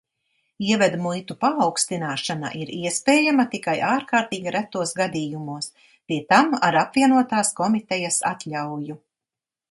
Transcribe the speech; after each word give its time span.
Ievedmuitu 0.67 1.33
paaugstināšana 1.43 2.49
ir 2.61 2.71
iespējama 2.77 3.45
tikai 3.51 3.75
ārkārtīgi 3.89 4.53
retos 4.55 4.93
gadījumos, 5.01 5.67
pie 5.91 6.17
tam 6.33 6.57
ar 6.69 6.79
apvienotās 6.85 7.53
komitejas 7.61 8.17
atļauju. 8.31 8.97